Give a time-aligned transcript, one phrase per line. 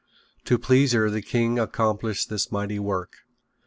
[0.45, 3.17] To please her the king accomplished this mighty work.